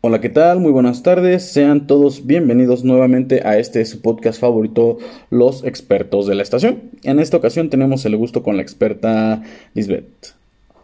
[0.00, 0.60] Hola, ¿qué tal?
[0.60, 1.50] Muy buenas tardes.
[1.50, 4.98] Sean todos bienvenidos nuevamente a este su podcast favorito,
[5.30, 6.90] Los Expertos de la Estación.
[7.02, 9.42] En esta ocasión tenemos el gusto con la experta
[9.72, 10.34] Lisbeth.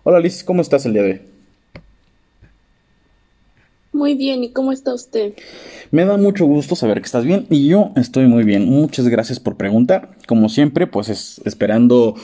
[0.04, 1.29] Hola Liz, ¿cómo estás el día de hoy?
[4.00, 5.34] Muy bien, ¿y cómo está usted?
[5.90, 8.64] Me da mucho gusto saber que estás bien y yo estoy muy bien.
[8.64, 10.16] Muchas gracias por preguntar.
[10.26, 12.14] Como siempre, pues es, esperando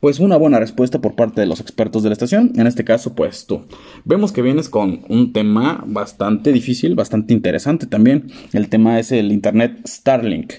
[0.00, 3.14] pues una buena respuesta por parte de los expertos de la estación, en este caso
[3.14, 3.66] pues tú.
[4.06, 8.30] Vemos que vienes con un tema bastante difícil, bastante interesante también.
[8.54, 10.54] El tema es el Internet Starlink.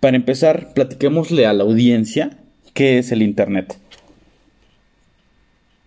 [0.00, 2.36] Para empezar, platiquémosle a la audiencia
[2.74, 3.78] qué es el Internet.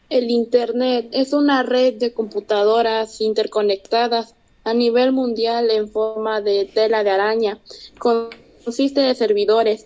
[0.09, 7.03] El Internet es una red de computadoras interconectadas a nivel mundial en forma de tela
[7.03, 7.59] de araña.
[7.99, 9.85] Consiste de servidores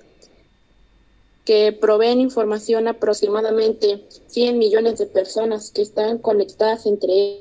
[1.44, 7.40] que proveen información a aproximadamente 100 millones de personas que están conectadas entre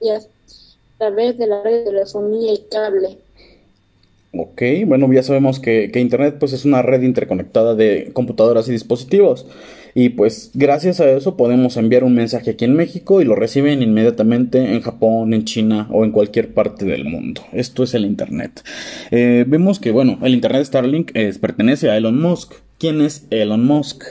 [0.00, 0.28] ellas
[0.96, 3.18] a través de la red de telefonía y cable.
[4.34, 8.72] Ok, bueno, ya sabemos que, que, Internet pues es una red interconectada de computadoras y
[8.72, 9.46] dispositivos.
[10.00, 13.82] Y pues gracias a eso podemos enviar un mensaje aquí en México y lo reciben
[13.82, 17.42] inmediatamente en Japón, en China o en cualquier parte del mundo.
[17.50, 18.62] Esto es el Internet.
[19.10, 21.10] Eh, vemos que, bueno, el Internet Starlink
[21.40, 22.54] pertenece a Elon Musk.
[22.78, 24.04] ¿Quién es Elon Musk?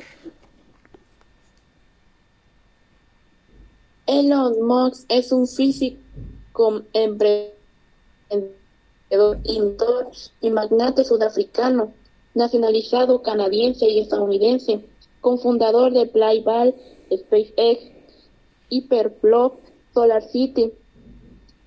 [4.08, 7.54] Elon Musk es un físico emprendedor
[10.42, 11.94] y magnate sudafricano,
[12.34, 14.82] nacionalizado canadiense y estadounidense,
[15.22, 16.76] cofundador de Playball,
[17.14, 17.92] SpaceX,
[18.70, 19.56] Hyperplop,
[19.94, 20.72] Solar City.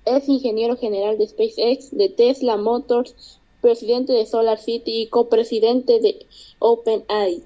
[0.05, 6.25] Es ingeniero general de SpaceX, de Tesla Motors, presidente de Solar City y copresidente de
[6.59, 7.43] OpenAI.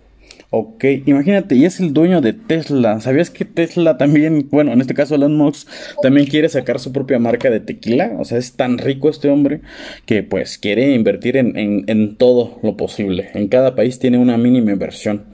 [0.49, 2.99] Ok, imagínate, y es el dueño de Tesla.
[3.01, 5.67] ¿Sabías que Tesla también, bueno, en este caso Elon Musk,
[6.01, 8.15] también quiere sacar su propia marca de tequila?
[8.19, 9.61] O sea, es tan rico este hombre
[10.05, 13.29] que pues quiere invertir en, en todo lo posible.
[13.33, 15.25] En cada país tiene una mínima inversión.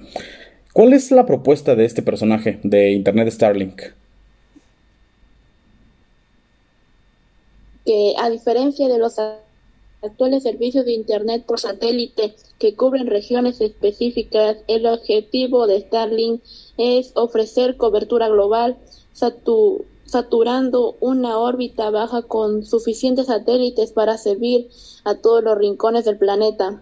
[0.74, 3.82] ¿Cuál es la propuesta de este personaje de Internet Starlink?
[7.86, 9.16] Que a diferencia de los
[10.02, 16.42] actuales servicios de Internet por satélite que cubren regiones específicas, el objetivo de Starlink
[16.78, 18.78] es ofrecer cobertura global,
[20.06, 24.70] saturando una órbita baja con suficientes satélites para servir
[25.04, 26.82] a todos los rincones del planeta.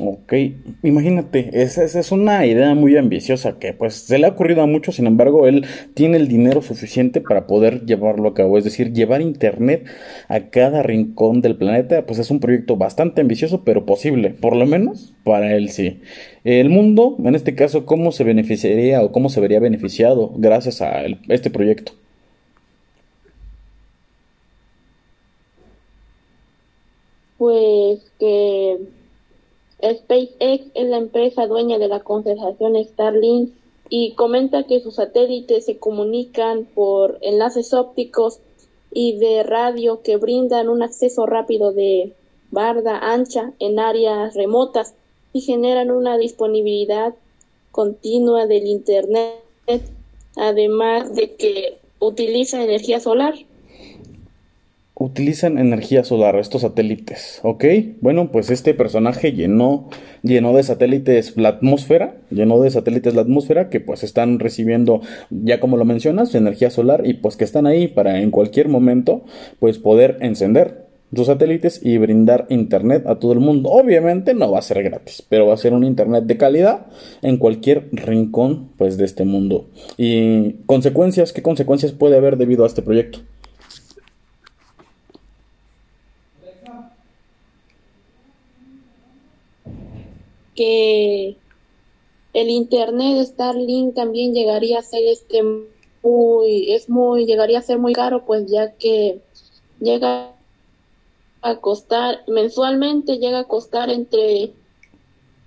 [0.00, 0.32] Ok,
[0.82, 4.96] imagínate, esa, es una idea muy ambiciosa que pues se le ha ocurrido a muchos,
[4.96, 9.20] sin embargo él tiene el dinero suficiente para poder llevarlo a cabo, es decir, llevar
[9.20, 9.86] internet
[10.28, 14.66] a cada rincón del planeta, pues es un proyecto bastante ambicioso pero posible, por lo
[14.66, 16.00] menos para él sí.
[16.42, 21.02] El mundo, en este caso, ¿cómo se beneficiaría o cómo se vería beneficiado gracias a
[21.28, 21.92] este proyecto?
[27.38, 28.78] Pues que
[29.84, 33.50] SpaceX es la empresa dueña de la constelación Starlink
[33.90, 38.40] y comenta que sus satélites se comunican por enlaces ópticos
[38.92, 42.14] y de radio que brindan un acceso rápido de
[42.50, 44.94] barda ancha en áreas remotas
[45.32, 47.14] y generan una disponibilidad
[47.72, 49.42] continua del Internet,
[50.36, 53.34] además de que utiliza energía solar
[54.96, 57.64] utilizan energía solar, estos satélites, ¿ok?
[58.00, 59.88] Bueno, pues este personaje llenó,
[60.22, 65.00] llenó de satélites la atmósfera, llenó de satélites la atmósfera que pues están recibiendo,
[65.30, 69.24] ya como lo mencionas, energía solar y pues que están ahí para en cualquier momento
[69.58, 73.70] pues poder encender sus satélites y brindar internet a todo el mundo.
[73.70, 76.86] Obviamente no va a ser gratis, pero va a ser un internet de calidad
[77.22, 79.66] en cualquier rincón pues de este mundo.
[79.96, 83.20] Y consecuencias, ¿qué consecuencias puede haber debido a este proyecto?
[90.54, 91.36] Que
[92.32, 95.42] el internet Starlink también llegaría a ser este
[96.02, 99.20] muy es muy llegaría a ser muy caro pues ya que
[99.80, 100.34] llega
[101.42, 104.52] a costar mensualmente llega a costar entre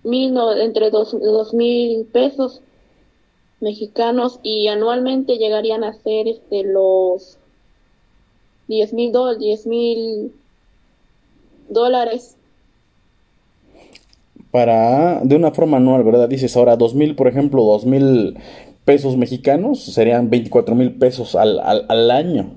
[0.04, 2.62] mil no, entre dos, dos mil pesos
[3.60, 7.38] mexicanos y anualmente llegarían a ser este los
[8.68, 10.34] diez mil diez mil
[11.70, 12.38] dólares
[14.52, 16.30] para, de una forma anual, ¿verdad?
[16.30, 18.38] Dices ahora dos mil, por ejemplo, dos mil
[18.88, 22.52] pesos mexicanos, serían 24 mil pesos al, al, año.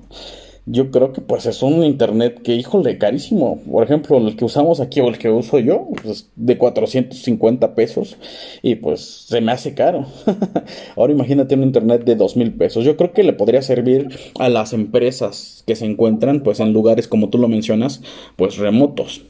[0.64, 3.58] yo creo que pues es un internet que, híjole, carísimo.
[3.68, 8.16] Por ejemplo, el que usamos aquí o el que uso yo, pues de 450 pesos
[8.62, 10.06] y pues se me hace caro.
[10.96, 12.84] Ahora imagínate un internet de 2 mil pesos.
[12.84, 14.08] Yo creo que le podría servir
[14.38, 18.02] a las empresas que se encuentran pues en lugares como tú lo mencionas,
[18.36, 19.22] pues remotos.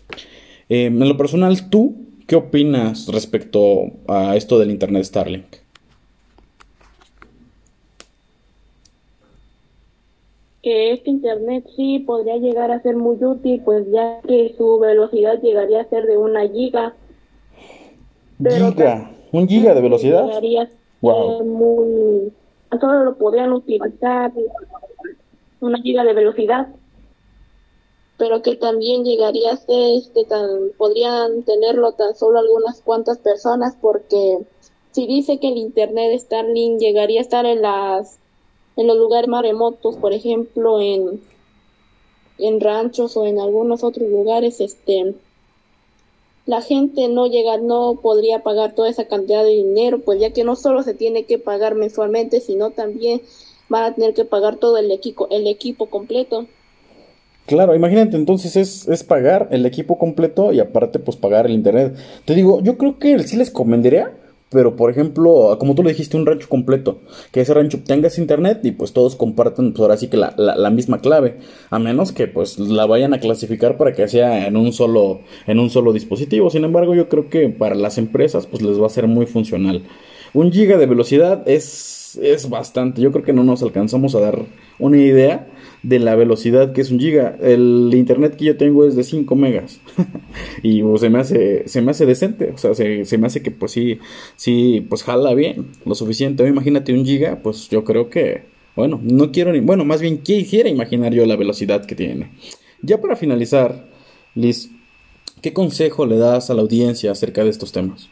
[0.68, 5.56] Eh, en lo personal, ¿tú qué opinas respecto a esto del internet Starlink?
[10.62, 15.40] que este internet sí podría llegar a ser muy útil, pues ya que su velocidad
[15.42, 16.94] llegaría a ser de una giga.
[18.38, 20.26] giga, un giga de velocidad.
[20.26, 20.68] Llegaría
[21.00, 21.44] wow.
[21.44, 22.32] muy,
[22.78, 24.30] solo lo podrían utilizar
[25.60, 26.68] una giga de velocidad,
[28.20, 33.74] pero que también llegaría a ser, este, tan, podrían tenerlo tan solo algunas cuantas personas,
[33.80, 34.40] porque
[34.90, 38.18] si dice que el internet Starlink llegaría a estar en las
[38.76, 41.22] en los lugares más remotos, por ejemplo, en,
[42.36, 45.14] en ranchos o en algunos otros lugares, este,
[46.44, 50.44] la gente no llega, no podría pagar toda esa cantidad de dinero, pues ya que
[50.44, 53.22] no solo se tiene que pagar mensualmente, sino también
[53.70, 56.46] van a tener que pagar todo el equipo, el equipo completo.
[57.50, 61.96] Claro, imagínate, entonces es, es pagar el equipo completo y aparte pues pagar el internet.
[62.24, 64.12] Te digo, yo creo que sí les convendría
[64.50, 67.00] pero, por ejemplo, como tú le dijiste, un rancho completo.
[67.32, 70.70] Que ese rancho tenga internet y pues todos compartan, pues ahora sí que la, la,
[70.70, 71.38] misma clave.
[71.70, 75.58] A menos que pues la vayan a clasificar para que sea en un solo, en
[75.58, 76.50] un solo dispositivo.
[76.50, 79.82] Sin embargo, yo creo que para las empresas pues les va a ser muy funcional.
[80.34, 83.00] Un giga de velocidad es, es bastante.
[83.00, 84.46] Yo creo que no nos alcanzamos a dar
[84.80, 85.46] una idea
[85.82, 87.36] de la velocidad que es un giga.
[87.40, 89.80] El internet que yo tengo es de 5 megas.
[90.62, 93.72] y se me hace se me hace decente, o sea, se, me hace que pues
[93.72, 93.98] sí
[94.36, 96.46] sí pues jala bien, lo suficiente.
[96.46, 98.42] imagínate un giga, pues yo creo que
[98.76, 102.30] bueno, no quiero ni bueno, más bien quisiera imaginar yo la velocidad que tiene.
[102.82, 103.86] Ya para finalizar,
[104.34, 104.70] Liz,
[105.42, 108.08] ¿qué consejo le das a la audiencia acerca de estos temas?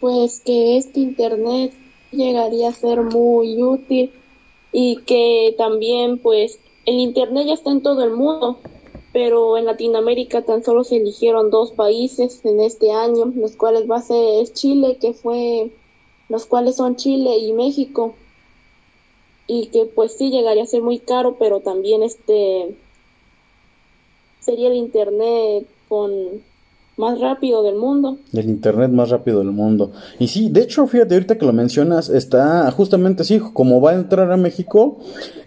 [0.00, 1.72] Pues que este internet
[2.12, 4.10] llegaría a ser muy útil
[4.72, 8.58] y que también pues el internet ya está en todo el mundo,
[9.12, 13.96] pero en Latinoamérica tan solo se eligieron dos países en este año, los cuales va
[13.96, 15.70] a ser Chile, que fue
[16.28, 18.14] los cuales son Chile y México.
[19.46, 22.76] Y que pues sí llegaría a ser muy caro, pero también este
[24.40, 26.42] sería el internet con
[26.98, 28.18] más rápido del mundo.
[28.32, 29.92] El internet más rápido del mundo.
[30.18, 33.94] Y sí, de hecho, fíjate, ahorita que lo mencionas, está justamente así, como va a
[33.94, 34.98] entrar a México,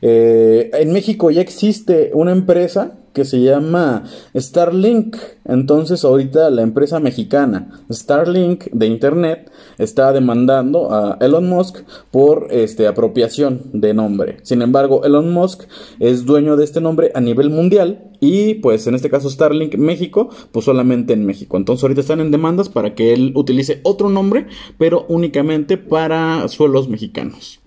[0.01, 4.03] eh, en México ya existe una empresa que se llama
[4.35, 5.17] Starlink.
[5.45, 11.79] Entonces ahorita la empresa mexicana Starlink de Internet está demandando a Elon Musk
[12.11, 14.37] por este, apropiación de nombre.
[14.43, 15.63] Sin embargo, Elon Musk
[15.99, 20.29] es dueño de este nombre a nivel mundial y pues en este caso Starlink México,
[20.51, 21.57] pues solamente en México.
[21.57, 24.47] Entonces ahorita están en demandas para que él utilice otro nombre,
[24.77, 27.60] pero únicamente para suelos mexicanos.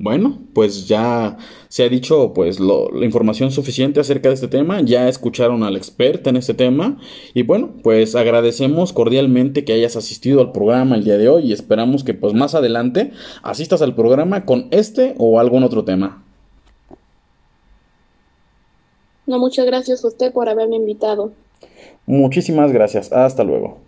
[0.00, 5.08] Bueno, pues ya se ha dicho pues la información suficiente acerca de este tema, ya
[5.08, 6.98] escucharon al experto en este tema
[7.34, 11.52] y bueno, pues agradecemos cordialmente que hayas asistido al programa el día de hoy y
[11.52, 13.10] esperamos que pues más adelante
[13.42, 16.22] asistas al programa con este o algún otro tema.
[19.26, 21.32] No, muchas gracias a usted por haberme invitado.
[22.06, 23.87] Muchísimas gracias, hasta luego.